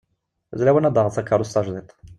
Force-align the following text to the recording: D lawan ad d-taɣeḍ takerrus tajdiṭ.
D 0.57 0.59
lawan 0.63 0.87
ad 0.87 0.91
d-taɣeḍ 0.93 1.13
takerrus 1.15 1.51
tajdiṭ. 1.51 1.89